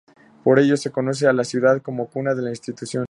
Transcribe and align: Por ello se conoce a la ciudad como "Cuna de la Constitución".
Por 0.43 0.57
ello 0.57 0.77
se 0.77 0.89
conoce 0.89 1.27
a 1.27 1.31
la 1.31 1.43
ciudad 1.43 1.79
como 1.83 2.07
"Cuna 2.07 2.33
de 2.33 2.41
la 2.41 2.49
Constitución". 2.49 2.99